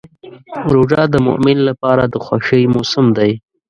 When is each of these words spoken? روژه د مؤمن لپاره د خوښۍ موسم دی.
روژه 0.73 1.03
د 1.13 1.15
مؤمن 1.27 1.57
لپاره 1.69 2.03
د 2.07 2.15
خوښۍ 2.25 2.63
موسم 2.73 3.05
دی. 3.17 3.31